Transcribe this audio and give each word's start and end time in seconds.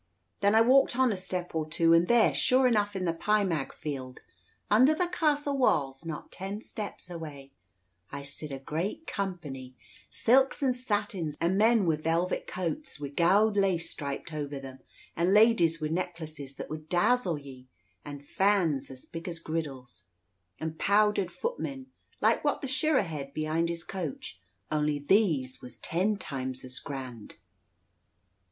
Then 0.39 0.55
I 0.55 0.61
walked 0.61 0.97
on 0.97 1.11
a 1.11 1.15
step 1.15 1.53
or 1.53 1.69
two, 1.69 1.93
and 1.93 2.07
there, 2.07 2.33
sure 2.33 2.65
enough 2.65 2.95
in 2.95 3.05
the 3.05 3.13
Pie 3.13 3.43
Mag 3.43 3.71
field, 3.71 4.19
under 4.67 4.95
the 4.95 5.07
castle 5.07 5.59
wa's, 5.59 6.05
not 6.07 6.31
twenty 6.31 6.61
steps 6.61 7.07
away, 7.07 7.51
I 8.11 8.23
sid 8.23 8.51
a 8.51 8.57
grand 8.57 9.05
company; 9.05 9.75
silks 10.09 10.63
and 10.63 10.75
satins, 10.75 11.37
and 11.39 11.55
men 11.55 11.85
wi' 11.85 11.97
velvet 11.97 12.47
coats, 12.47 12.99
wi' 12.99 13.09
gowd 13.09 13.55
lace 13.55 13.91
striped 13.91 14.33
over 14.33 14.59
them, 14.59 14.79
and 15.15 15.35
ladies 15.35 15.79
wi' 15.79 15.89
necklaces 15.89 16.55
that 16.55 16.67
would 16.71 16.89
dazzle 16.89 17.37
ye, 17.37 17.67
and 18.03 18.25
fans 18.25 18.89
as 18.89 19.05
big 19.05 19.27
as 19.29 19.37
griddles; 19.37 20.05
and 20.59 20.79
powdered 20.79 21.29
footmen, 21.29 21.91
like 22.19 22.43
what 22.43 22.61
the 22.63 22.67
shirra 22.67 23.03
hed 23.03 23.35
behind 23.35 23.69
his 23.69 23.83
coach, 23.83 24.39
only 24.71 24.97
these 24.97 25.61
was 25.61 25.77
ten 25.77 26.17
times 26.17 26.65
as 26.65 26.79
grand." 26.79 27.35